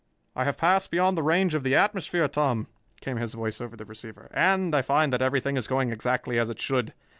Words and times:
"I 0.35 0.45
have 0.45 0.57
passed 0.57 0.89
beyond 0.89 1.15
the 1.15 1.21
range 1.21 1.53
of 1.53 1.61
the 1.61 1.75
atmosphere, 1.75 2.27
Tom," 2.27 2.65
came 3.01 3.17
his 3.17 3.35
voice 3.35 3.61
over 3.61 3.75
the 3.75 3.85
receiver, 3.85 4.31
"and 4.33 4.73
I 4.75 4.81
find 4.81 5.13
that 5.13 5.21
everything 5.21 5.57
is 5.57 5.67
going 5.67 5.91
exactly 5.91 6.39
as 6.39 6.49
it 6.49 6.59
should. 6.59 6.95